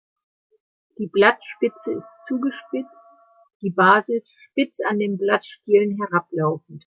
Die 0.97 1.09
Blattspitze 1.13 1.93
ist 1.93 2.07
zugespitzt, 2.27 2.99
die 3.61 3.69
Basis 3.69 4.23
spitz 4.49 4.79
an 4.89 4.97
den 4.97 5.19
Blattstielen 5.19 5.95
herablaufend. 5.97 6.79